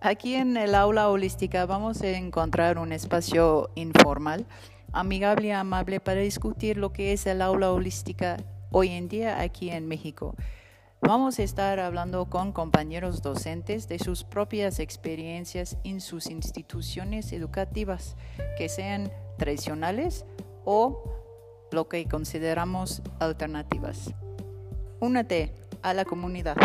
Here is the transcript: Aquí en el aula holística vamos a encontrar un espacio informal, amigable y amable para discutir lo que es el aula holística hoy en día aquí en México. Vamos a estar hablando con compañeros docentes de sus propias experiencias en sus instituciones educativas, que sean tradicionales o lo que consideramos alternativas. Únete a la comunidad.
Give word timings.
Aquí 0.00 0.34
en 0.34 0.56
el 0.58 0.74
aula 0.74 1.08
holística 1.08 1.64
vamos 1.64 2.02
a 2.02 2.08
encontrar 2.08 2.78
un 2.78 2.92
espacio 2.92 3.70
informal, 3.74 4.46
amigable 4.92 5.48
y 5.48 5.50
amable 5.52 6.00
para 6.00 6.20
discutir 6.20 6.76
lo 6.76 6.92
que 6.92 7.12
es 7.14 7.26
el 7.26 7.40
aula 7.40 7.72
holística 7.72 8.36
hoy 8.70 8.90
en 8.90 9.08
día 9.08 9.40
aquí 9.40 9.70
en 9.70 9.88
México. 9.88 10.36
Vamos 11.00 11.38
a 11.38 11.42
estar 11.42 11.80
hablando 11.80 12.26
con 12.26 12.52
compañeros 12.52 13.22
docentes 13.22 13.88
de 13.88 13.98
sus 13.98 14.22
propias 14.22 14.80
experiencias 14.80 15.78
en 15.82 16.02
sus 16.02 16.26
instituciones 16.26 17.32
educativas, 17.32 18.16
que 18.58 18.68
sean 18.68 19.10
tradicionales 19.38 20.26
o 20.66 21.02
lo 21.72 21.88
que 21.88 22.06
consideramos 22.06 23.02
alternativas. 23.18 24.12
Únete 25.00 25.54
a 25.82 25.94
la 25.94 26.04
comunidad. 26.04 26.56